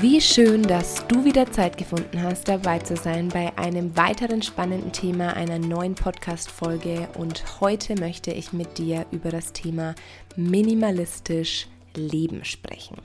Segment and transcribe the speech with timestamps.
[0.00, 4.92] Wie schön, dass du wieder Zeit gefunden hast, dabei zu sein bei einem weiteren spannenden
[4.92, 7.08] Thema einer neuen Podcast-Folge.
[7.18, 9.96] Und heute möchte ich mit dir über das Thema
[10.36, 11.66] minimalistisch
[11.96, 12.96] Leben sprechen.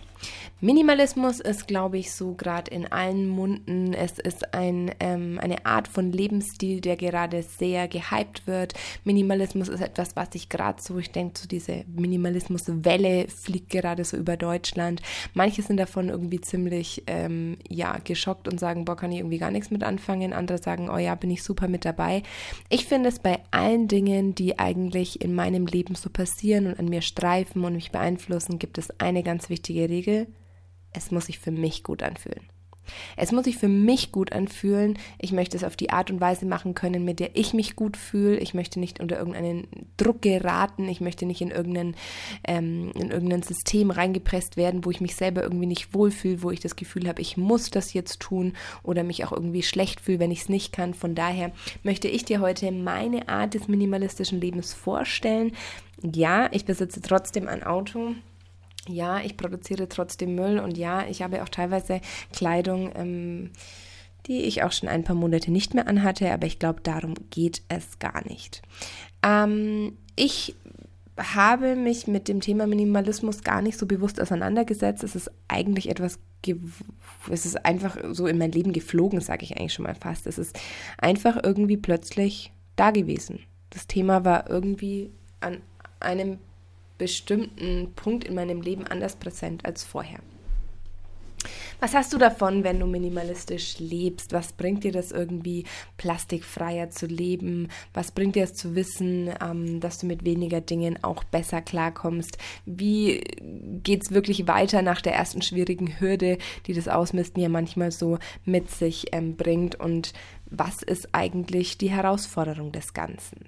[0.63, 3.93] Minimalismus ist, glaube ich, so gerade in allen Munden.
[3.93, 8.73] Es ist ein, ähm, eine Art von Lebensstil, der gerade sehr gehypt wird.
[9.03, 14.15] Minimalismus ist etwas, was ich gerade so, ich denke, so diese Minimalismuswelle fliegt gerade so
[14.15, 15.01] über Deutschland.
[15.33, 19.51] Manche sind davon irgendwie ziemlich, ähm, ja, geschockt und sagen, boah, kann ich irgendwie gar
[19.51, 20.31] nichts mit anfangen.
[20.31, 22.23] Andere sagen, oh ja, bin ich super mit dabei.
[22.69, 26.85] Ich finde es bei allen Dingen, die eigentlich in meinem Leben so passieren und an
[26.85, 30.12] mir streifen und mich beeinflussen, gibt es eine ganz wichtige Regel
[30.93, 32.43] es muss sich für mich gut anfühlen.
[33.15, 34.97] Es muss sich für mich gut anfühlen.
[35.19, 37.97] Ich möchte es auf die Art und Weise machen können, mit der ich mich gut
[37.97, 38.37] fühle.
[38.37, 40.87] Ich möchte nicht unter irgendeinen Druck geraten.
[40.89, 41.95] Ich möchte nicht in irgendein,
[42.45, 46.59] ähm, in irgendein System reingepresst werden, wo ich mich selber irgendwie nicht wohlfühle, wo ich
[46.59, 50.31] das Gefühl habe, ich muss das jetzt tun oder mich auch irgendwie schlecht fühle, wenn
[50.31, 50.93] ich es nicht kann.
[50.93, 51.51] Von daher
[51.83, 55.53] möchte ich dir heute meine Art des minimalistischen Lebens vorstellen.
[56.01, 58.13] Ja, ich besitze trotzdem ein Auto
[58.87, 62.01] ja, ich produziere trotzdem Müll und ja, ich habe auch teilweise
[62.33, 63.51] Kleidung, ähm,
[64.27, 67.61] die ich auch schon ein paar Monate nicht mehr anhatte, aber ich glaube, darum geht
[67.69, 68.61] es gar nicht.
[69.21, 70.55] Ähm, ich
[71.17, 75.03] habe mich mit dem Thema Minimalismus gar nicht so bewusst auseinandergesetzt.
[75.03, 76.19] Es ist eigentlich etwas,
[77.29, 80.25] es ist einfach so in mein Leben geflogen, sage ich eigentlich schon mal fast.
[80.25, 80.57] Es ist
[80.97, 83.39] einfach irgendwie plötzlich da gewesen.
[83.69, 85.61] Das Thema war irgendwie an
[85.99, 86.39] einem
[86.97, 90.19] bestimmten Punkt in meinem Leben anders präsent als vorher.
[91.79, 94.31] Was hast du davon, wenn du minimalistisch lebst?
[94.31, 95.65] Was bringt dir das irgendwie,
[95.97, 97.67] plastikfreier zu leben?
[97.93, 102.37] Was bringt dir es zu wissen, ähm, dass du mit weniger Dingen auch besser klarkommst?
[102.65, 103.21] Wie
[103.83, 108.17] geht es wirklich weiter nach der ersten schwierigen Hürde, die das Ausmisten ja manchmal so
[108.45, 109.75] mit sich ähm, bringt?
[109.77, 110.13] Und
[110.55, 113.39] was ist eigentlich die Herausforderung des Ganzen?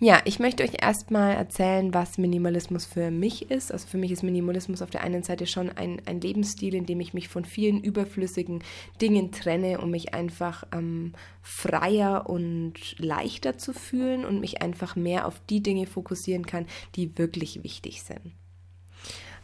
[0.00, 3.70] Ja, ich möchte euch erstmal erzählen, was Minimalismus für mich ist.
[3.70, 7.00] Also für mich ist Minimalismus auf der einen Seite schon ein, ein Lebensstil, in dem
[7.00, 8.64] ich mich von vielen überflüssigen
[9.00, 11.12] Dingen trenne, um mich einfach ähm,
[11.42, 16.66] freier und leichter zu fühlen und mich einfach mehr auf die Dinge fokussieren kann,
[16.96, 18.32] die wirklich wichtig sind.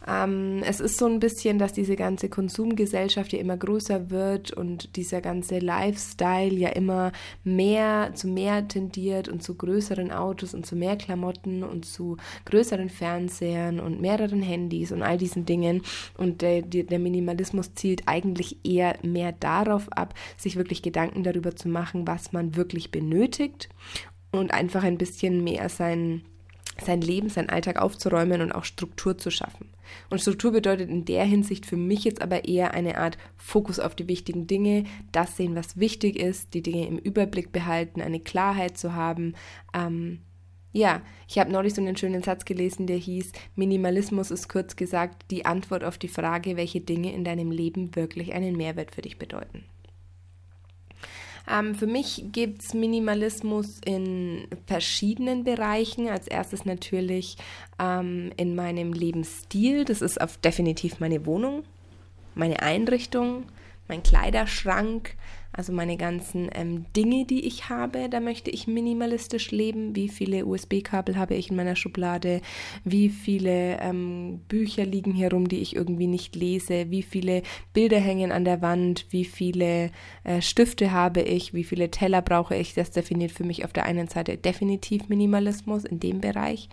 [0.09, 4.95] Ähm, es ist so ein bisschen, dass diese ganze Konsumgesellschaft ja immer größer wird und
[4.95, 7.11] dieser ganze Lifestyle ja immer
[7.43, 12.89] mehr zu mehr tendiert und zu größeren Autos und zu mehr Klamotten und zu größeren
[12.89, 15.83] Fernsehern und mehreren Handys und all diesen Dingen.
[16.17, 21.69] Und der, der Minimalismus zielt eigentlich eher mehr darauf ab, sich wirklich Gedanken darüber zu
[21.69, 23.69] machen, was man wirklich benötigt
[24.31, 26.23] und einfach ein bisschen mehr sein
[26.81, 29.69] sein Leben, sein Alltag aufzuräumen und auch Struktur zu schaffen.
[30.09, 33.95] Und Struktur bedeutet in der Hinsicht für mich jetzt aber eher eine Art Fokus auf
[33.95, 38.77] die wichtigen Dinge, das sehen, was wichtig ist, die Dinge im Überblick behalten, eine Klarheit
[38.77, 39.33] zu haben.
[39.73, 40.19] Ähm,
[40.71, 45.25] ja, ich habe neulich so einen schönen Satz gelesen, der hieß, Minimalismus ist kurz gesagt
[45.31, 49.17] die Antwort auf die Frage, welche Dinge in deinem Leben wirklich einen Mehrwert für dich
[49.17, 49.65] bedeuten.
[51.51, 56.07] Ähm, für mich gibt es Minimalismus in verschiedenen Bereichen.
[56.07, 57.37] Als erstes natürlich
[57.79, 59.85] ähm, in meinem Lebensstil.
[59.85, 61.63] Das ist auf definitiv meine Wohnung,
[62.35, 63.45] meine Einrichtung,
[63.87, 65.15] mein Kleiderschrank,
[65.51, 69.95] also meine ganzen ähm, Dinge, die ich habe, da möchte ich minimalistisch leben.
[69.95, 72.41] Wie viele USB-Kabel habe ich in meiner Schublade?
[72.83, 76.91] Wie viele ähm, Bücher liegen hier rum, die ich irgendwie nicht lese?
[76.91, 77.41] Wie viele
[77.73, 79.07] Bilder hängen an der Wand?
[79.09, 79.91] Wie viele
[80.23, 81.53] äh, Stifte habe ich?
[81.53, 82.75] Wie viele Teller brauche ich?
[82.75, 86.69] Das definiert für mich auf der einen Seite definitiv Minimalismus in dem Bereich.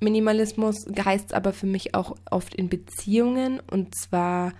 [0.00, 4.52] Minimalismus heißt aber für mich auch oft in Beziehungen und zwar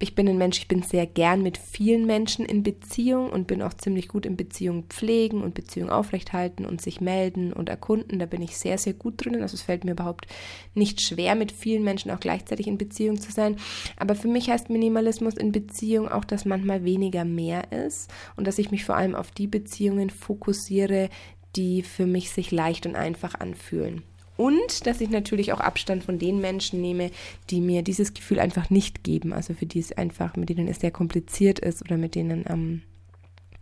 [0.00, 3.62] ich bin ein Mensch, ich bin sehr gern mit vielen Menschen in Beziehung und bin
[3.62, 8.20] auch ziemlich gut in Beziehung pflegen und Beziehung aufrechthalten und sich melden und erkunden.
[8.20, 9.42] Da bin ich sehr, sehr gut drinnen.
[9.42, 10.28] Also es fällt mir überhaupt
[10.74, 13.56] nicht schwer, mit vielen Menschen auch gleichzeitig in Beziehung zu sein.
[13.96, 18.58] Aber für mich heißt Minimalismus in Beziehung auch, dass manchmal weniger mehr ist und dass
[18.58, 21.08] ich mich vor allem auf die Beziehungen fokussiere,
[21.56, 24.04] die für mich sich leicht und einfach anfühlen.
[24.38, 27.10] Und dass ich natürlich auch Abstand von den Menschen nehme,
[27.50, 29.32] die mir dieses Gefühl einfach nicht geben.
[29.32, 32.82] Also für die es einfach, mit denen es sehr kompliziert ist oder mit denen ähm,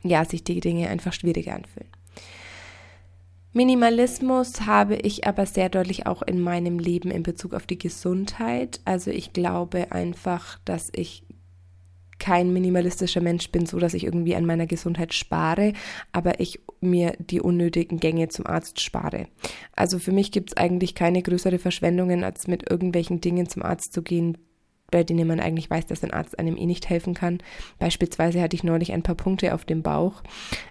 [0.02, 1.88] ja, sich die Dinge einfach schwieriger anfühlen.
[3.54, 8.80] Minimalismus habe ich aber sehr deutlich auch in meinem Leben in Bezug auf die Gesundheit.
[8.84, 11.22] Also ich glaube einfach, dass ich
[12.18, 15.72] kein minimalistischer Mensch bin, so dass ich irgendwie an meiner Gesundheit spare,
[16.12, 19.28] aber ich mir die unnötigen Gänge zum Arzt spare.
[19.74, 23.92] Also für mich gibt es eigentlich keine größere Verschwendungen, als mit irgendwelchen Dingen zum Arzt
[23.92, 24.38] zu gehen,
[24.90, 27.38] bei denen man eigentlich weiß, dass ein Arzt einem eh nicht helfen kann.
[27.78, 30.22] Beispielsweise hatte ich neulich ein paar Punkte auf dem Bauch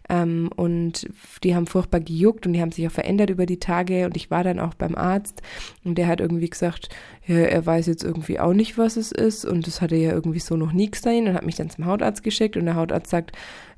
[0.09, 1.07] ähm, und
[1.43, 4.31] die haben furchtbar gejuckt und die haben sich auch verändert über die Tage und ich
[4.31, 5.41] war dann auch beim Arzt
[5.83, 6.89] und der hat irgendwie gesagt,
[7.27, 10.39] ja, er weiß jetzt irgendwie auch nicht, was es ist und das hatte ja irgendwie
[10.39, 13.31] so noch nie gesehen und hat mich dann zum Hautarzt geschickt und der Hautarzt sagt,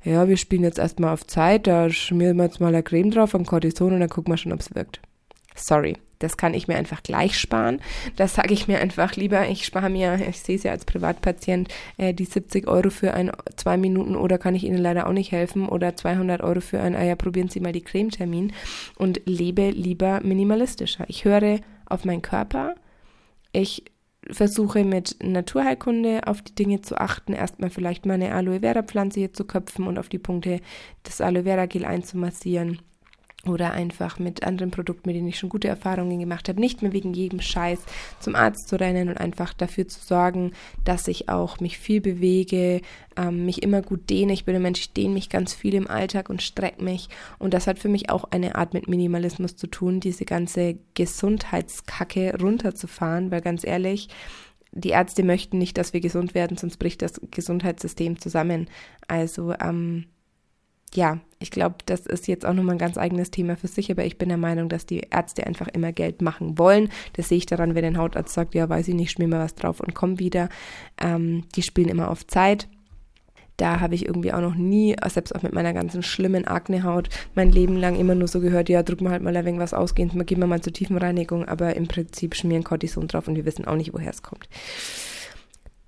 [0.04, 3.34] ja, wir spielen jetzt erstmal auf Zeit, da schmieren wir jetzt mal eine Creme drauf
[3.34, 5.00] am Cortison und dann gucken wir schon, ob es wirkt.
[5.58, 7.80] Sorry, das kann ich mir einfach gleich sparen.
[8.16, 9.48] Das sage ich mir einfach lieber.
[9.48, 13.30] Ich spare mir, ich sehe es ja als Privatpatient, äh, die 70 Euro für ein
[13.56, 16.94] zwei Minuten oder kann ich Ihnen leider auch nicht helfen oder 200 Euro für ein,
[16.94, 18.52] ah ja, probieren Sie mal die Cremetermin
[18.96, 21.04] und lebe lieber minimalistischer.
[21.08, 22.74] Ich höre auf meinen Körper.
[23.52, 23.84] Ich
[24.30, 29.32] versuche mit Naturheilkunde auf die Dinge zu achten, erstmal vielleicht meine Aloe Vera Pflanze hier
[29.32, 30.60] zu köpfen und auf die Punkte
[31.06, 32.80] des Aloe Vera Gel einzumassieren
[33.50, 36.92] oder einfach mit anderen Produkten, mit denen ich schon gute Erfahrungen gemacht habe, nicht mehr
[36.92, 37.80] wegen jedem Scheiß
[38.20, 40.52] zum Arzt zu rennen und einfach dafür zu sorgen,
[40.84, 42.80] dass ich auch mich viel bewege,
[43.16, 44.32] ähm, mich immer gut dehne.
[44.32, 47.08] Ich bin ein Mensch, ich dehne mich ganz viel im Alltag und strecke mich.
[47.38, 52.38] Und das hat für mich auch eine Art mit Minimalismus zu tun, diese ganze Gesundheitskacke
[52.40, 54.08] runterzufahren, weil ganz ehrlich,
[54.72, 58.68] die Ärzte möchten nicht, dass wir gesund werden, sonst bricht das Gesundheitssystem zusammen.
[59.06, 60.06] Also ähm,
[60.94, 64.04] ja, ich glaube, das ist jetzt auch nochmal ein ganz eigenes Thema für sich, aber
[64.04, 66.88] ich bin der Meinung, dass die Ärzte einfach immer Geld machen wollen.
[67.12, 69.54] Das sehe ich daran, wenn ein Hautarzt sagt, ja, weiß ich nicht, schmier mal was
[69.54, 70.48] drauf und komm wieder.
[71.00, 72.68] Ähm, die spielen immer auf Zeit.
[73.56, 77.50] Da habe ich irgendwie auch noch nie, selbst auch mit meiner ganzen schlimmen Aknehaut, mein
[77.50, 80.12] Leben lang immer nur so gehört, ja, drück mal halt mal ein wenig was ausgehend,
[80.28, 83.74] gehen wir mal zur Tiefenreinigung, aber im Prinzip schmieren Cortison drauf und wir wissen auch
[83.74, 84.48] nicht, woher es kommt.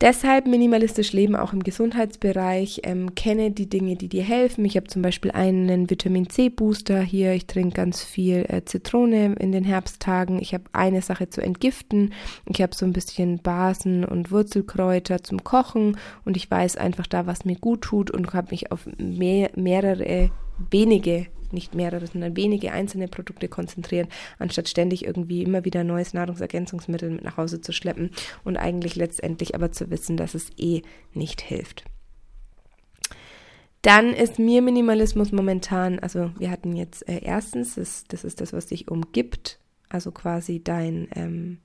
[0.01, 2.81] Deshalb minimalistisch leben auch im Gesundheitsbereich.
[2.85, 4.65] Ähm, kenne die Dinge, die dir helfen.
[4.65, 7.35] Ich habe zum Beispiel einen Vitamin C Booster hier.
[7.35, 10.41] Ich trinke ganz viel äh, Zitrone in den Herbsttagen.
[10.41, 12.15] Ich habe eine Sache zu entgiften.
[12.47, 17.27] Ich habe so ein bisschen Basen und Wurzelkräuter zum Kochen und ich weiß einfach da,
[17.27, 20.31] was mir gut tut und habe mich auf mehr, mehrere
[20.71, 24.09] wenige nicht mehrere, sondern wenige einzelne Produkte konzentrieren,
[24.39, 28.11] anstatt ständig irgendwie immer wieder neues Nahrungsergänzungsmittel mit nach Hause zu schleppen
[28.45, 30.83] und eigentlich letztendlich aber zu wissen, dass es eh
[31.13, 31.85] nicht hilft.
[33.83, 38.53] Dann ist mir Minimalismus momentan, also wir hatten jetzt äh, erstens, das, das ist das,
[38.53, 39.59] was dich umgibt,
[39.89, 41.59] also quasi dein, ähm,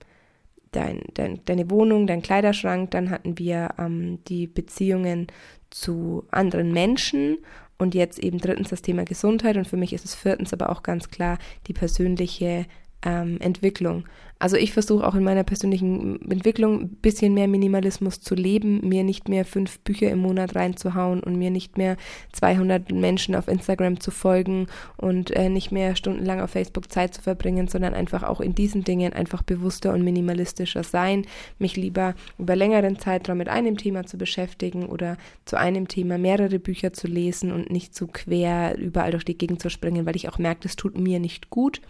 [0.71, 2.91] dein, dein, deine Wohnung, dein Kleiderschrank.
[2.91, 5.27] Dann hatten wir ähm, die Beziehungen
[5.69, 7.38] zu anderen Menschen
[7.77, 10.83] und jetzt eben drittens das Thema Gesundheit und für mich ist es viertens aber auch
[10.83, 11.38] ganz klar
[11.68, 12.66] die persönliche
[13.04, 14.06] ähm, Entwicklung.
[14.37, 19.05] Also ich versuche auch in meiner persönlichen Entwicklung ein bisschen mehr Minimalismus zu leben, mir
[19.05, 21.95] nicht mehr fünf Bücher im Monat reinzuhauen und mir nicht mehr
[22.33, 24.67] 200 Menschen auf Instagram zu folgen
[24.97, 28.83] und äh, nicht mehr stundenlang auf Facebook Zeit zu verbringen, sondern einfach auch in diesen
[28.83, 31.25] Dingen einfach bewusster und minimalistischer sein,
[31.57, 36.59] mich lieber über längeren Zeitraum mit einem Thema zu beschäftigen oder zu einem Thema mehrere
[36.59, 40.27] Bücher zu lesen und nicht zu quer überall durch die Gegend zu springen, weil ich
[40.27, 41.81] auch merke, das tut mir nicht gut.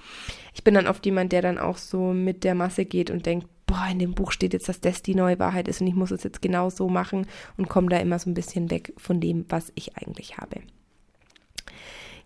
[0.53, 3.47] Ich bin dann oft jemand, der dann auch so mit der Masse geht und denkt,
[3.65, 6.11] boah, in dem Buch steht jetzt, dass das die neue Wahrheit ist und ich muss
[6.11, 7.27] es jetzt genau so machen
[7.57, 10.61] und komme da immer so ein bisschen weg von dem, was ich eigentlich habe.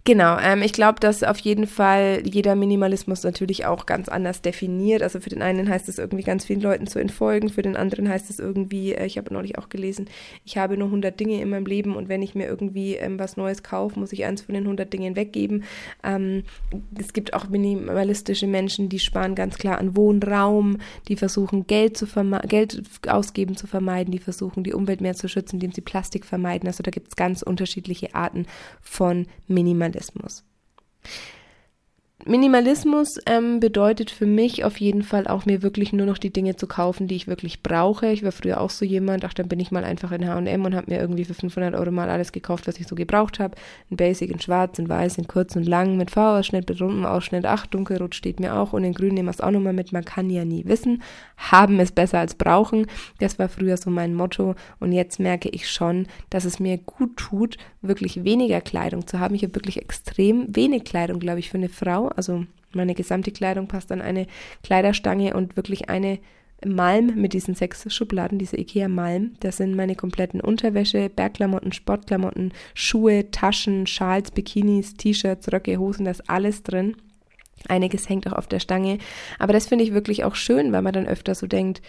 [0.05, 5.03] Genau, ähm, ich glaube, dass auf jeden Fall jeder Minimalismus natürlich auch ganz anders definiert.
[5.03, 8.07] Also für den einen heißt es irgendwie ganz vielen Leuten zu entfolgen, für den anderen
[8.07, 10.09] heißt es irgendwie, äh, ich habe neulich auch gelesen,
[10.45, 13.35] ich habe nur 100 Dinge in meinem Leben und wenn ich mir irgendwie ähm, was
[13.35, 15.65] Neues kaufe, muss ich eins von den 100 Dingen weggeben.
[16.01, 16.43] Ähm,
[16.97, 20.77] es gibt auch minimalistische Menschen, die sparen ganz klar an Wohnraum,
[21.09, 22.07] die versuchen Geld, zu
[22.47, 26.67] Geld ausgeben zu vermeiden, die versuchen die Umwelt mehr zu schützen, indem sie Plastik vermeiden.
[26.67, 28.45] Also da gibt es ganz unterschiedliche Arten
[28.81, 29.88] von Minimalismus.
[29.89, 30.43] Minimalismus.
[32.25, 36.57] Minimalismus ähm, bedeutet für mich auf jeden Fall auch mir wirklich nur noch die Dinge
[36.57, 38.07] zu kaufen, die ich wirklich brauche.
[38.11, 40.75] Ich war früher auch so jemand, ach, dann bin ich mal einfach in H&M und
[40.75, 43.55] habe mir irgendwie für 500 Euro mal alles gekauft, was ich so gebraucht habe.
[43.89, 47.45] Ein Basic in schwarz, in weiß, in kurz und lang, mit V-Ausschnitt, mit rundem Ausschnitt.
[47.45, 49.93] Ach, dunkelrot steht mir auch und in grün nehmen wir es auch nochmal mit.
[49.93, 51.01] Man kann ja nie wissen.
[51.37, 52.87] Haben ist besser als brauchen.
[53.19, 57.15] Das war früher so mein Motto und jetzt merke ich schon, dass es mir gut
[57.15, 59.35] tut, wirklich weniger Kleidung zu haben.
[59.35, 63.67] Ich habe wirklich extrem wenig Kleidung, glaube ich, für eine Frau also meine gesamte Kleidung
[63.67, 64.27] passt an eine
[64.63, 66.19] Kleiderstange und wirklich eine
[66.65, 69.31] Malm mit diesen sechs Schubladen, diese Ikea Malm.
[69.39, 76.21] Das sind meine kompletten Unterwäsche, Bergklamotten, Sportklamotten, Schuhe, Taschen, Schals, Bikinis, T-Shirts, Röcke, Hosen, das
[76.27, 76.97] alles drin.
[77.67, 78.99] Einiges hängt auch auf der Stange.
[79.37, 81.81] Aber das finde ich wirklich auch schön, weil man dann öfter so denkt,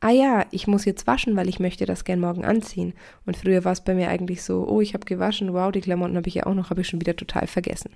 [0.00, 2.94] ah ja, ich muss jetzt waschen, weil ich möchte das gern morgen anziehen.
[3.26, 6.16] Und früher war es bei mir eigentlich so, oh, ich habe gewaschen, wow, die Klamotten
[6.16, 7.90] habe ich ja auch noch, habe ich schon wieder total vergessen.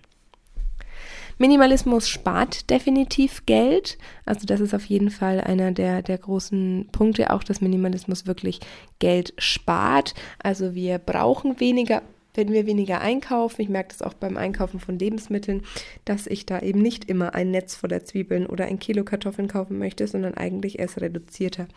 [1.38, 3.98] Minimalismus spart definitiv Geld.
[4.24, 8.60] Also das ist auf jeden Fall einer der, der großen Punkte, auch dass Minimalismus wirklich
[8.98, 10.14] Geld spart.
[10.42, 12.02] Also wir brauchen weniger
[12.34, 15.62] wenn wir weniger einkaufen, ich merke das auch beim Einkaufen von Lebensmitteln,
[16.04, 19.78] dass ich da eben nicht immer ein Netz voller Zwiebeln oder ein Kilo Kartoffeln kaufen
[19.78, 21.68] möchte, sondern eigentlich erst reduzierter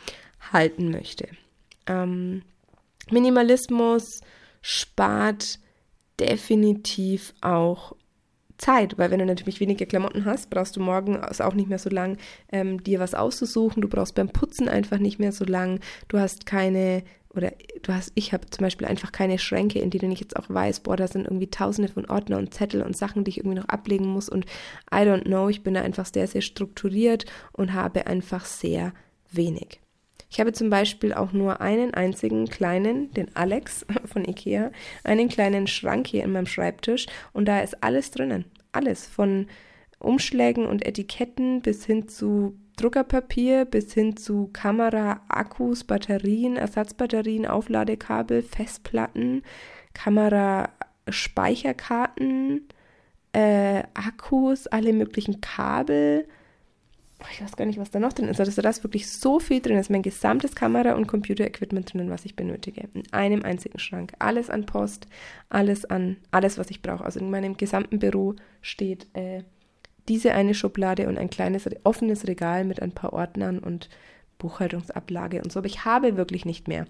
[0.53, 1.27] halten möchte.
[1.87, 2.43] Ähm,
[3.11, 4.21] Minimalismus
[4.61, 5.59] spart
[6.19, 7.95] definitiv auch
[8.57, 11.89] Zeit, weil wenn du natürlich weniger Klamotten hast, brauchst du morgen auch nicht mehr so
[11.89, 12.17] lang,
[12.51, 13.81] ähm, dir was auszusuchen.
[13.81, 15.81] Du brauchst beim Putzen einfach nicht mehr so lang.
[16.07, 17.03] Du hast keine
[17.35, 17.51] oder
[17.81, 20.81] du hast, ich habe zum Beispiel einfach keine Schränke, in denen ich jetzt auch weiß,
[20.81, 23.69] boah, da sind irgendwie tausende von Ordner und Zettel und Sachen, die ich irgendwie noch
[23.69, 24.45] ablegen muss und
[24.93, 28.93] I don't know, ich bin da einfach sehr, sehr strukturiert und habe einfach sehr
[29.31, 29.79] wenig.
[30.29, 34.71] Ich habe zum Beispiel auch nur einen einzigen kleinen, den Alex von Ikea,
[35.03, 38.45] einen kleinen Schrank hier in meinem Schreibtisch und da ist alles drinnen.
[38.71, 39.47] Alles von
[39.99, 48.41] Umschlägen und Etiketten bis hin zu Druckerpapier, bis hin zu Kamera, Akkus, Batterien, Ersatzbatterien, Aufladekabel,
[48.43, 49.43] Festplatten,
[49.93, 50.69] Kamera,
[51.07, 52.67] Speicherkarten,
[53.33, 56.27] äh, Akkus, alle möglichen Kabel,
[57.31, 59.61] ich weiß gar nicht, was da noch drin ist, also da ist wirklich so viel
[59.61, 59.77] drin.
[59.77, 62.87] ist mein gesamtes Kamera- und Computer-Equipment drin, was ich benötige.
[62.93, 64.13] In einem einzigen Schrank.
[64.19, 65.07] Alles an Post,
[65.49, 67.03] alles an, alles, was ich brauche.
[67.03, 69.43] Also in meinem gesamten Büro steht äh,
[70.07, 73.89] diese eine Schublade und ein kleines offenes Regal mit ein paar Ordnern und
[74.37, 75.59] Buchhaltungsablage und so.
[75.59, 76.85] Aber ich habe wirklich nicht mehr.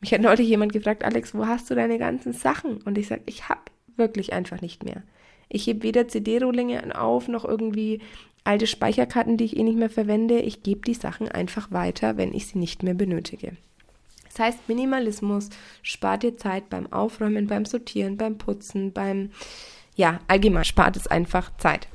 [0.00, 2.78] Mich hat neulich jemand gefragt, Alex, wo hast du deine ganzen Sachen?
[2.82, 3.62] Und ich sage, ich habe
[3.96, 5.02] wirklich einfach nicht mehr.
[5.48, 8.00] Ich hebe weder CD-Rohlinge auf, noch irgendwie
[8.44, 10.38] alte Speicherkarten, die ich eh nicht mehr verwende.
[10.38, 13.56] Ich gebe die Sachen einfach weiter, wenn ich sie nicht mehr benötige.
[14.28, 15.50] Das heißt, Minimalismus
[15.82, 19.30] spart dir Zeit beim Aufräumen, beim Sortieren, beim Putzen, beim,
[19.94, 21.86] ja, allgemein spart es einfach Zeit.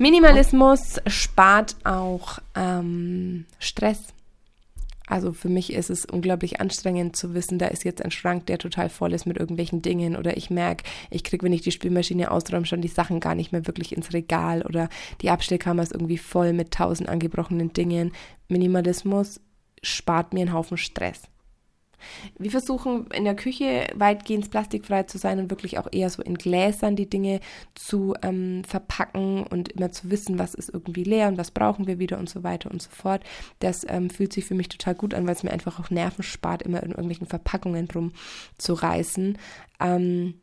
[0.00, 4.14] Minimalismus spart auch ähm, Stress.
[5.06, 8.56] Also für mich ist es unglaublich anstrengend zu wissen, da ist jetzt ein Schrank, der
[8.56, 12.30] total voll ist mit irgendwelchen Dingen oder ich merke, ich kriege, wenn ich die Spülmaschine
[12.30, 14.88] ausräume, schon die Sachen gar nicht mehr wirklich ins Regal oder
[15.20, 18.12] die Abstellkammer ist irgendwie voll mit tausend angebrochenen Dingen.
[18.48, 19.38] Minimalismus
[19.82, 21.24] spart mir einen Haufen Stress.
[22.38, 26.34] Wir versuchen in der Küche weitgehend plastikfrei zu sein und wirklich auch eher so in
[26.34, 27.40] Gläsern die Dinge
[27.74, 31.98] zu ähm, verpacken und immer zu wissen, was ist irgendwie leer und was brauchen wir
[31.98, 33.22] wieder und so weiter und so fort.
[33.58, 36.22] Das ähm, fühlt sich für mich total gut an, weil es mir einfach auch Nerven
[36.22, 39.38] spart, immer in irgendwelchen Verpackungen rumzureißen.
[39.80, 40.34] Ähm,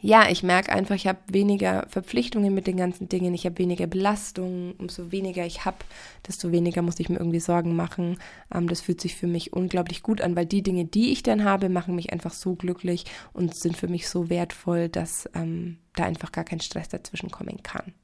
[0.00, 3.86] ja, ich merke einfach, ich habe weniger Verpflichtungen mit den ganzen Dingen, ich habe weniger
[3.86, 4.72] Belastungen.
[4.78, 5.78] Umso weniger ich habe,
[6.26, 8.18] desto weniger muss ich mir irgendwie Sorgen machen.
[8.54, 11.44] Ähm, das fühlt sich für mich unglaublich gut an, weil die Dinge, die ich dann
[11.44, 16.04] habe, machen mich einfach so glücklich und sind für mich so wertvoll, dass ähm, da
[16.04, 17.94] einfach gar kein Stress dazwischen kommen kann.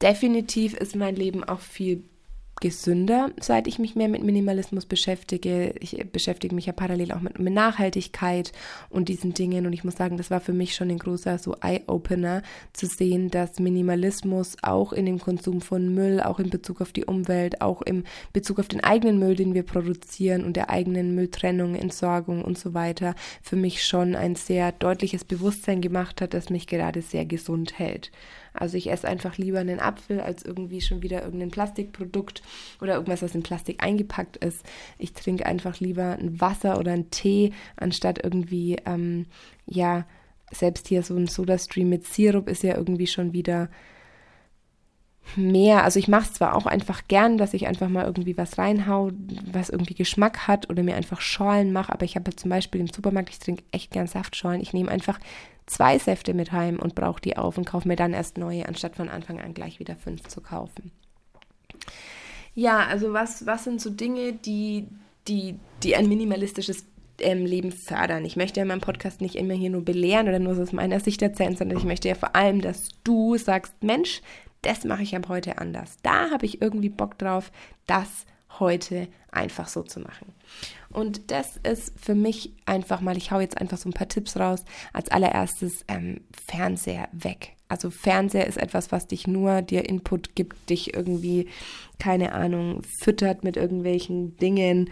[0.00, 2.04] Definitiv ist mein Leben auch viel
[2.60, 5.74] gesünder, seit ich mich mehr mit Minimalismus beschäftige.
[5.80, 8.52] Ich beschäftige mich ja parallel auch mit, mit Nachhaltigkeit
[8.90, 9.66] und diesen Dingen.
[9.66, 13.30] Und ich muss sagen, das war für mich schon ein großer so Eye-Opener zu sehen,
[13.30, 17.82] dass Minimalismus auch in dem Konsum von Müll, auch in Bezug auf die Umwelt, auch
[17.82, 22.58] im Bezug auf den eigenen Müll, den wir produzieren und der eigenen Mülltrennung, Entsorgung und
[22.58, 27.24] so weiter, für mich schon ein sehr deutliches Bewusstsein gemacht hat, das mich gerade sehr
[27.24, 28.10] gesund hält.
[28.52, 32.42] Also ich esse einfach lieber einen Apfel als irgendwie schon wieder irgendein Plastikprodukt
[32.80, 34.64] oder irgendwas, was in Plastik eingepackt ist.
[34.98, 39.26] Ich trinke einfach lieber ein Wasser oder einen Tee, anstatt irgendwie, ähm,
[39.66, 40.06] ja,
[40.52, 43.68] selbst hier so ein Soda-Stream mit Sirup ist ja irgendwie schon wieder
[45.36, 45.84] mehr.
[45.84, 49.10] Also ich mache es zwar auch einfach gern, dass ich einfach mal irgendwie was reinhau,
[49.52, 52.88] was irgendwie Geschmack hat oder mir einfach Schorlen mache, aber ich habe zum Beispiel im
[52.88, 54.60] Supermarkt, ich trinke echt gern Saftschorlen.
[54.60, 55.18] Ich nehme einfach
[55.70, 58.96] zwei Säfte mit heim und brauche die auf und kaufe mir dann erst neue, anstatt
[58.96, 60.90] von Anfang an gleich wieder fünf zu kaufen.
[62.54, 64.88] Ja, also was, was sind so Dinge, die,
[65.28, 66.84] die, die ein minimalistisches
[67.20, 68.24] ähm, Leben fördern?
[68.24, 70.72] Ich möchte ja in meinem Podcast nicht immer hier nur belehren oder nur so aus
[70.72, 74.22] meiner Sicht erzählen, sondern ich möchte ja vor allem, dass du sagst, Mensch,
[74.62, 75.98] das mache ich ab heute anders.
[76.02, 77.52] Da habe ich irgendwie Bock drauf,
[77.86, 78.26] das
[78.58, 80.32] heute einfach so zu machen.
[80.90, 84.36] Und das ist für mich einfach mal, ich hau jetzt einfach so ein paar Tipps
[84.36, 84.64] raus.
[84.92, 87.54] Als allererstes ähm, Fernseher weg.
[87.68, 91.48] Also Fernseher ist etwas, was dich nur dir Input gibt, dich irgendwie,
[92.00, 94.90] keine Ahnung, füttert mit irgendwelchen Dingen,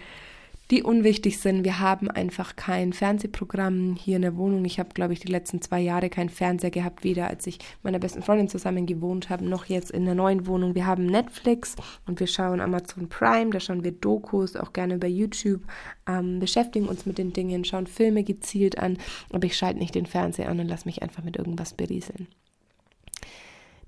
[0.70, 1.64] die unwichtig sind.
[1.64, 4.64] Wir haben einfach kein Fernsehprogramm hier in der Wohnung.
[4.64, 7.84] Ich habe, glaube ich, die letzten zwei Jahre keinen Fernseher gehabt, weder als ich mit
[7.84, 10.74] meiner besten Freundin zusammen gewohnt habe, noch jetzt in der neuen Wohnung.
[10.74, 11.74] Wir haben Netflix
[12.06, 15.62] und wir schauen Amazon Prime, da schauen wir Dokus, auch gerne über YouTube,
[16.06, 18.98] ähm, beschäftigen uns mit den Dingen, schauen Filme gezielt an,
[19.32, 22.28] aber ich schalte nicht den Fernseher an und lasse mich einfach mit irgendwas berieseln.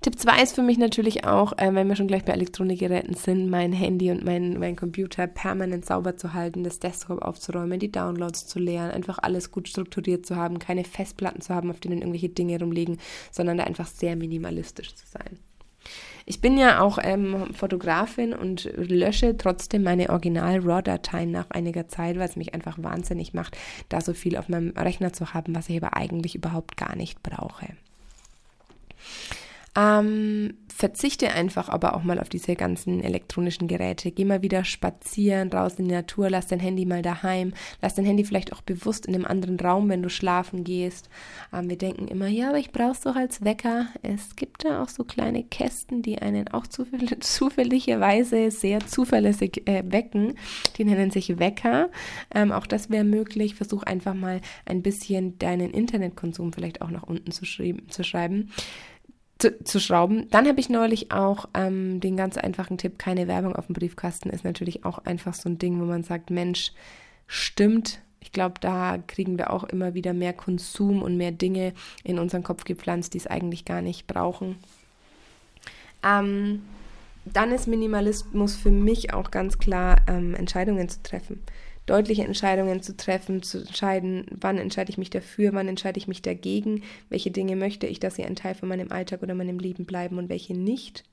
[0.01, 3.51] Tipp 2 ist für mich natürlich auch, äh, wenn wir schon gleich bei Elektronikgeräten sind,
[3.51, 8.47] mein Handy und mein, mein Computer permanent sauber zu halten, das Desktop aufzuräumen, die Downloads
[8.47, 12.29] zu leeren, einfach alles gut strukturiert zu haben, keine Festplatten zu haben, auf denen irgendwelche
[12.29, 12.97] Dinge rumliegen,
[13.29, 15.37] sondern da einfach sehr minimalistisch zu sein.
[16.25, 22.27] Ich bin ja auch ähm, Fotografin und lösche trotzdem meine Original-RAW-Dateien nach einiger Zeit, weil
[22.27, 23.55] es mich einfach wahnsinnig macht,
[23.89, 27.21] da so viel auf meinem Rechner zu haben, was ich aber eigentlich überhaupt gar nicht
[27.21, 27.67] brauche.
[29.73, 34.11] Ähm, verzichte einfach aber auch mal auf diese ganzen elektronischen Geräte.
[34.11, 38.03] Geh mal wieder spazieren, raus in die Natur, lass dein Handy mal daheim, lass dein
[38.05, 41.09] Handy vielleicht auch bewusst in einem anderen Raum, wenn du schlafen gehst.
[41.53, 43.87] Ähm, wir denken immer, ja, aber ich brauche es doch als Wecker.
[44.01, 49.83] Es gibt da auch so kleine Kästen, die einen auch zufäll zufälligerweise sehr zuverlässig äh,
[49.85, 50.35] wecken.
[50.77, 51.89] Die nennen sich Wecker.
[52.33, 53.55] Ähm, auch das wäre möglich.
[53.55, 58.49] Versuch einfach mal ein bisschen deinen Internetkonsum vielleicht auch nach unten zu, zu schreiben
[59.41, 60.29] zu, zu schrauben.
[60.29, 64.29] Dann habe ich neulich auch ähm, den ganz einfachen Tipp, keine Werbung auf dem Briefkasten
[64.29, 66.71] ist natürlich auch einfach so ein Ding, wo man sagt, Mensch,
[67.27, 67.99] stimmt.
[68.19, 72.43] Ich glaube, da kriegen wir auch immer wieder mehr Konsum und mehr Dinge in unseren
[72.43, 74.57] Kopf gepflanzt, die es eigentlich gar nicht brauchen.
[76.03, 76.61] Ähm,
[77.25, 81.41] dann ist Minimalismus für mich auch ganz klar, ähm, Entscheidungen zu treffen
[81.85, 86.21] deutliche Entscheidungen zu treffen, zu entscheiden, wann entscheide ich mich dafür, wann entscheide ich mich
[86.21, 89.85] dagegen, welche Dinge möchte ich, dass sie ein Teil von meinem Alltag oder meinem Leben
[89.85, 91.03] bleiben und welche nicht.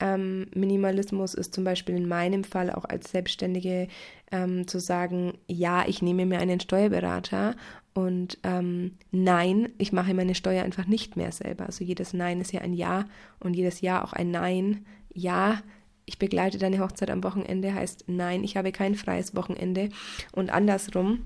[0.00, 3.88] Ähm, Minimalismus ist zum Beispiel in meinem Fall auch als Selbstständige
[4.32, 7.54] ähm, zu sagen, ja, ich nehme mir einen Steuerberater
[7.94, 11.66] und ähm, nein, ich mache meine Steuer einfach nicht mehr selber.
[11.66, 13.04] Also jedes Nein ist ja ein Ja
[13.38, 14.84] und jedes Ja auch ein Nein.
[15.12, 15.62] Ja,
[16.06, 19.88] ich begleite deine Hochzeit am Wochenende heißt nein, ich habe kein freies Wochenende
[20.32, 21.24] und andersrum.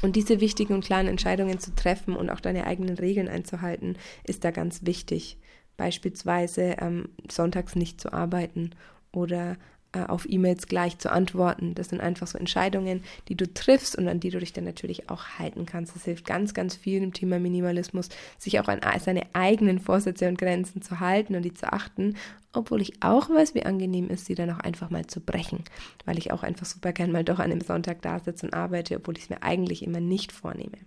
[0.00, 4.44] Und diese wichtigen und klaren Entscheidungen zu treffen und auch deine eigenen Regeln einzuhalten, ist
[4.44, 5.38] da ganz wichtig.
[5.76, 8.70] Beispielsweise ähm, sonntags nicht zu arbeiten
[9.12, 9.56] oder
[9.92, 11.74] auf E-Mails gleich zu antworten.
[11.74, 15.08] Das sind einfach so Entscheidungen, die du triffst und an die du dich dann natürlich
[15.08, 15.94] auch halten kannst.
[15.96, 20.38] Das hilft ganz, ganz viel im Thema Minimalismus, sich auch an seine eigenen Vorsätze und
[20.38, 22.16] Grenzen zu halten und die zu achten,
[22.52, 25.64] obwohl ich auch weiß, wie angenehm ist, sie dann auch einfach mal zu brechen,
[26.04, 28.96] weil ich auch einfach super gern mal doch an einem Sonntag da sitze und arbeite,
[28.96, 30.78] obwohl ich es mir eigentlich immer nicht vornehme.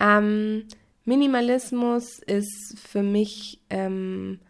[0.00, 0.64] Ähm,
[1.04, 4.40] Minimalismus ist für mich ähm,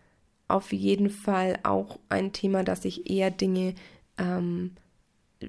[0.52, 3.74] auf jeden Fall auch ein Thema, dass ich eher Dinge
[4.18, 4.72] ähm,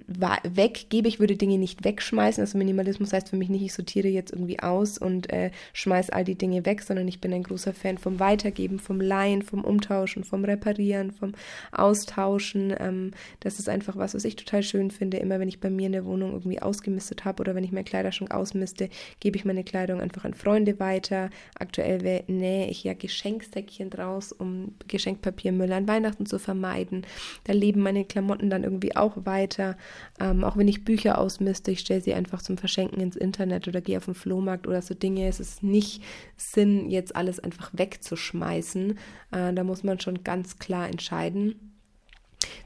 [0.08, 1.08] weggebe.
[1.08, 2.41] Ich würde Dinge nicht wegschmeißen.
[2.41, 6.23] Also Minimalismus heißt für mich nicht, ich sortiere jetzt irgendwie aus und äh, schmeiße all
[6.23, 10.23] die Dinge weg, sondern ich bin ein großer Fan vom Weitergeben, vom Leihen, vom Umtauschen,
[10.23, 11.34] vom Reparieren, vom
[11.71, 12.73] Austauschen.
[12.79, 15.17] Ähm, das ist einfach was, was ich total schön finde.
[15.17, 17.84] Immer wenn ich bei mir in der Wohnung irgendwie ausgemistet habe oder wenn ich meine
[17.84, 21.29] Kleiderschrank ausmiste, gebe ich meine Kleidung einfach an Freunde weiter.
[21.58, 27.06] Aktuell nähe ich ja Geschenksäckchen draus, um Geschenkpapiermüll an Weihnachten zu vermeiden.
[27.45, 29.77] Da leben meine Klamotten dann irgendwie auch weiter.
[30.19, 33.82] Ähm, auch wenn ich Bücher ausmiste, ich stelle sie einfach zum Verschenken ins Internet oder
[33.82, 35.28] gehe auf den Flohmarkt oder so Dinge.
[35.28, 36.04] Es ist nicht
[36.38, 38.98] Sinn, jetzt alles einfach wegzuschmeißen.
[39.32, 41.72] Äh, da muss man schon ganz klar entscheiden.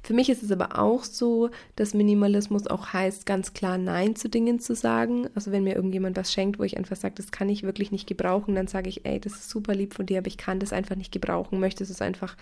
[0.04, 4.30] Für mich ist es aber auch so, dass Minimalismus auch heißt, ganz klar Nein zu
[4.30, 5.28] Dingen zu sagen.
[5.36, 8.08] Also wenn mir irgendjemand was schenkt, wo ich einfach sage, das kann ich wirklich nicht
[8.08, 10.74] gebrauchen, dann sage ich, ey, das ist super lieb von dir, aber ich kann das
[10.74, 11.60] einfach nicht gebrauchen.
[11.60, 12.36] Möchtest du es einfach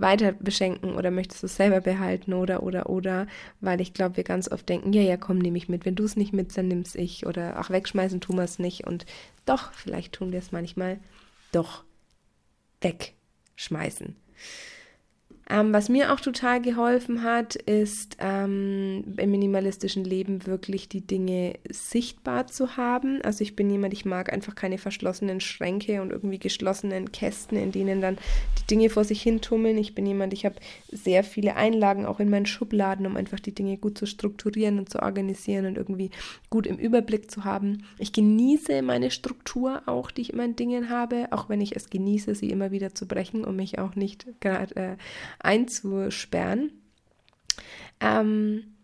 [0.00, 3.26] weiter beschenken oder möchtest du es selber behalten oder, oder, oder?
[3.60, 5.84] Weil ich glaube, wir ganz oft denken, ja, ja, komm, nehme ich mit.
[5.84, 7.26] Wenn du es nicht mit, dann nimm's ich.
[7.26, 8.86] Oder ach, wegschmeißen tun wir es nicht.
[8.86, 9.06] Und
[9.44, 10.98] doch, vielleicht tun wir es manchmal
[11.52, 11.84] doch
[12.80, 14.16] wegschmeißen.
[15.50, 21.54] Ähm, was mir auch total geholfen hat, ist ähm, im minimalistischen Leben wirklich die Dinge
[21.70, 23.22] sichtbar zu haben.
[23.22, 27.72] Also ich bin jemand, ich mag einfach keine verschlossenen Schränke und irgendwie geschlossenen Kästen, in
[27.72, 28.18] denen dann
[28.58, 29.78] die Dinge vor sich hin tummeln.
[29.78, 30.56] Ich bin jemand, ich habe
[30.92, 34.90] sehr viele Einlagen auch in meinen Schubladen, um einfach die Dinge gut zu strukturieren und
[34.90, 36.10] zu organisieren und irgendwie
[36.50, 37.84] gut im Überblick zu haben.
[37.98, 41.88] Ich genieße meine Struktur auch, die ich in meinen Dingen habe, auch wenn ich es
[41.88, 44.96] genieße, sie immer wieder zu brechen, um mich auch nicht gerade äh,
[45.38, 46.72] einzusperren.
[48.00, 48.74] Ähm,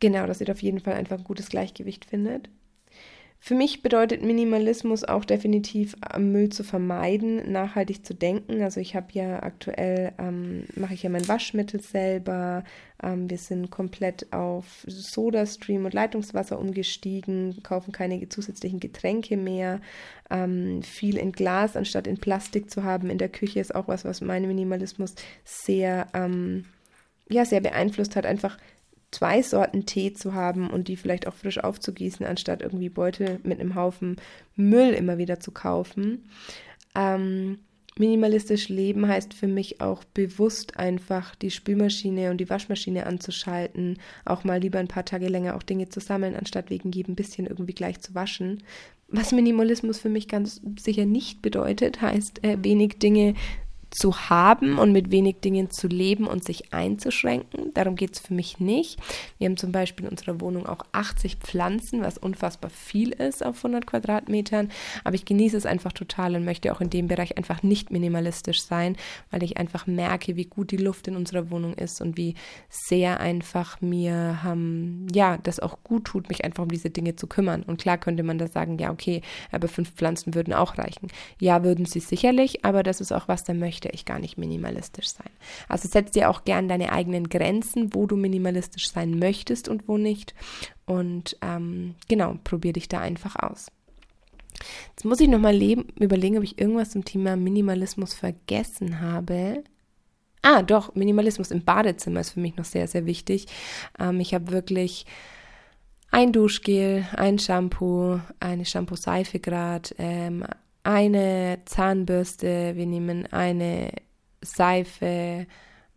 [0.00, 2.48] genau, dass ihr auf jeden Fall einfach ein gutes Gleichgewicht findet.
[3.40, 8.62] Für mich bedeutet Minimalismus auch definitiv Müll zu vermeiden, nachhaltig zu denken.
[8.62, 12.64] Also ich habe ja aktuell, ähm, mache ich ja mein Waschmittel selber.
[13.00, 19.80] Ähm, wir sind komplett auf Soda-Stream und Leitungswasser umgestiegen, kaufen keine zusätzlichen Getränke mehr.
[20.30, 24.04] Ähm, viel in Glas anstatt in Plastik zu haben in der Küche ist auch was,
[24.04, 26.64] was meinen Minimalismus sehr, ähm,
[27.30, 28.26] ja, sehr beeinflusst hat.
[28.26, 28.58] Einfach
[29.10, 33.60] zwei Sorten Tee zu haben und die vielleicht auch frisch aufzugießen, anstatt irgendwie Beutel mit
[33.60, 34.16] einem Haufen
[34.56, 36.28] Müll immer wieder zu kaufen.
[36.94, 37.58] Ähm,
[37.98, 44.44] Minimalistisch leben heißt für mich auch bewusst einfach die Spülmaschine und die Waschmaschine anzuschalten, auch
[44.44, 47.74] mal lieber ein paar Tage länger auch Dinge zu sammeln, anstatt wegen jedem bisschen irgendwie
[47.74, 48.62] gleich zu waschen.
[49.08, 53.34] Was Minimalismus für mich ganz sicher nicht bedeutet, heißt äh, wenig Dinge
[53.90, 57.72] zu haben und mit wenig Dingen zu leben und sich einzuschränken.
[57.74, 58.98] Darum geht es für mich nicht.
[59.38, 63.56] Wir haben zum Beispiel in unserer Wohnung auch 80 Pflanzen, was unfassbar viel ist auf
[63.56, 64.70] 100 Quadratmetern.
[65.04, 68.62] Aber ich genieße es einfach total und möchte auch in dem Bereich einfach nicht minimalistisch
[68.62, 68.96] sein,
[69.30, 72.34] weil ich einfach merke, wie gut die Luft in unserer Wohnung ist und wie
[72.68, 77.26] sehr einfach mir, ähm, ja, das auch gut tut, mich einfach um diese Dinge zu
[77.26, 77.62] kümmern.
[77.62, 81.08] Und klar könnte man da sagen, ja, okay, aber fünf Pflanzen würden auch reichen.
[81.40, 84.38] Ja, würden sie sicherlich, aber das ist auch was, da möchte möchte ich gar nicht
[84.38, 85.30] minimalistisch sein.
[85.68, 89.98] Also setz dir auch gern deine eigenen Grenzen, wo du minimalistisch sein möchtest und wo
[89.98, 90.34] nicht.
[90.84, 93.68] Und ähm, genau, probier dich da einfach aus.
[94.90, 99.62] Jetzt muss ich nochmal überlegen, ob ich irgendwas zum Thema Minimalismus vergessen habe.
[100.42, 103.46] Ah, doch, Minimalismus im Badezimmer ist für mich noch sehr, sehr wichtig.
[104.00, 105.06] Ähm, ich habe wirklich
[106.10, 110.44] ein Duschgel, ein Shampoo, eine Shampoo-Seife gerade, ähm,
[110.88, 113.90] eine Zahnbürste, wir nehmen eine
[114.40, 115.46] Seife.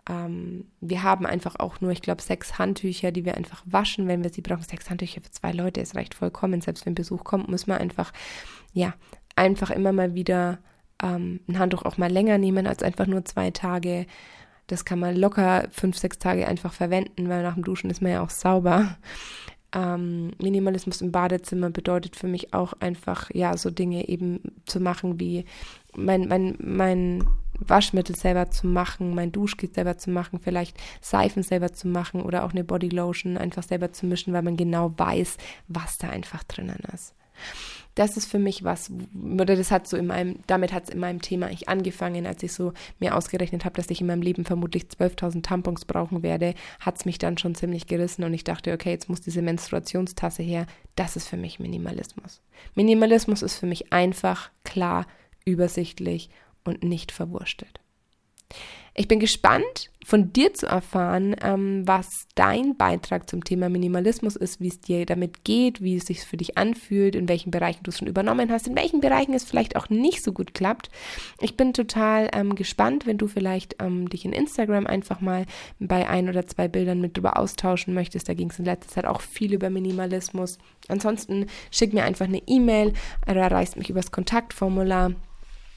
[0.09, 4.21] Ähm, wir haben einfach auch nur, ich glaube, sechs Handtücher, die wir einfach waschen, wenn
[4.21, 4.63] wir sie brauchen.
[4.63, 6.59] Sechs Handtücher für zwei Leute, es reicht vollkommen.
[6.59, 8.11] Selbst wenn Besuch kommt, muss man einfach,
[8.73, 8.93] ja,
[9.37, 10.59] einfach immer mal wieder
[11.01, 14.07] ähm, ein Handtuch auch mal länger nehmen als einfach nur zwei Tage.
[14.67, 18.11] Das kann man locker fünf, sechs Tage einfach verwenden, weil nach dem Duschen ist man
[18.11, 18.97] ja auch sauber.
[19.73, 25.19] Ähm, Minimalismus im Badezimmer bedeutet für mich auch einfach, ja, so Dinge eben zu machen
[25.19, 25.45] wie
[25.95, 27.23] mein, mein, mein
[27.59, 32.43] Waschmittel selber zu machen, mein Duschgel selber zu machen, vielleicht Seifen selber zu machen oder
[32.43, 36.79] auch eine Bodylotion einfach selber zu mischen, weil man genau weiß, was da einfach drinnen
[36.93, 37.13] ist
[37.95, 40.99] das ist für mich was, oder das hat so in meinem, damit hat es in
[40.99, 44.45] meinem Thema eigentlich angefangen, als ich so mir ausgerechnet habe, dass ich in meinem Leben
[44.45, 48.71] vermutlich 12.000 Tampons brauchen werde, hat es mich dann schon ziemlich gerissen und ich dachte,
[48.73, 50.67] okay, jetzt muss diese Menstruationstasse her.
[50.95, 52.41] Das ist für mich Minimalismus.
[52.75, 55.05] Minimalismus ist für mich einfach, klar,
[55.43, 56.29] übersichtlich
[56.63, 57.80] und nicht verwurstet.
[58.93, 64.59] Ich bin gespannt, von dir zu erfahren, ähm, was dein Beitrag zum Thema Minimalismus ist,
[64.59, 67.91] wie es dir damit geht, wie es sich für dich anfühlt, in welchen Bereichen du
[67.91, 70.89] es schon übernommen hast, in welchen Bereichen es vielleicht auch nicht so gut klappt.
[71.39, 75.45] Ich bin total ähm, gespannt, wenn du vielleicht ähm, dich in Instagram einfach mal
[75.79, 78.27] bei ein oder zwei Bildern mit drüber austauschen möchtest.
[78.27, 80.57] Da ging es in letzter Zeit auch viel über Minimalismus.
[80.89, 82.93] Ansonsten schick mir einfach eine E-Mail
[83.25, 85.13] oder erreichst mich übers Kontaktformular,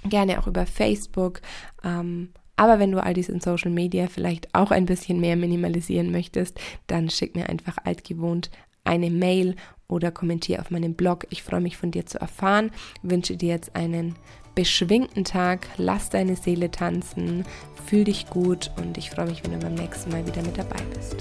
[0.04, 1.42] gerne auch über Facebook.
[1.84, 6.10] Ähm, aber wenn du all dies in Social Media vielleicht auch ein bisschen mehr minimalisieren
[6.10, 8.50] möchtest, dann schick mir einfach altgewohnt
[8.84, 9.56] eine Mail
[9.88, 11.26] oder kommentiere auf meinem Blog.
[11.30, 12.70] Ich freue mich von dir zu erfahren.
[13.02, 14.14] Wünsche dir jetzt einen
[14.54, 15.66] beschwingten Tag.
[15.76, 17.44] Lass deine Seele tanzen.
[17.86, 20.80] Fühl dich gut und ich freue mich, wenn du beim nächsten Mal wieder mit dabei
[20.94, 21.16] bist.